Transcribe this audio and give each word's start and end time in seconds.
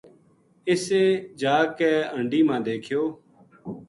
اِسیں 0.69 1.09
جا 1.41 1.55
کے 1.77 1.91
ہنڈی 2.13 2.41
ما 2.47 2.55
دیکھیو 2.67 3.01